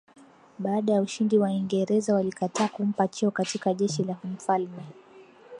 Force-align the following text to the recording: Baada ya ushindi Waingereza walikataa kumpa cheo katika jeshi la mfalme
Baada 0.59 0.93
ya 0.93 1.01
ushindi 1.01 1.37
Waingereza 1.37 2.13
walikataa 2.15 2.67
kumpa 2.67 3.07
cheo 3.07 3.31
katika 3.31 3.73
jeshi 3.73 4.03
la 4.03 4.17
mfalme 4.23 4.83